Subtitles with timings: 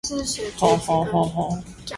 [0.57, 1.63] 大暖坑